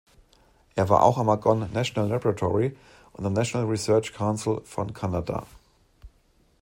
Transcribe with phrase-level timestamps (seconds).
[0.73, 2.75] Er war auch am Argonne National Laboratory
[3.13, 5.45] und am National Research Council von Kanada.